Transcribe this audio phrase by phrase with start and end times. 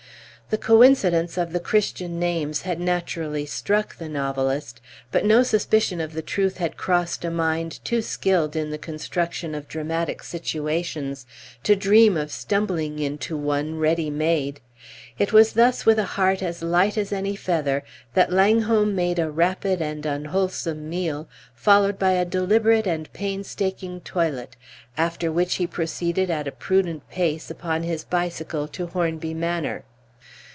[0.51, 6.11] The coincidence of the Christian names had naturally struck the novelist, but no suspicion of
[6.11, 11.25] the truth had crossed a mind too skilled in the construction of dramatic situations
[11.63, 14.59] to dream of stumbling into one ready made.
[15.17, 17.81] It was thus with a heart as light as any feather
[18.13, 24.57] that Langholm made a rapid and unwholesome meal, followed by a deliberate and painstaking toilet,
[24.97, 29.85] after which he proceeded at a prudent pace upon his bicycle to Hornby Manor.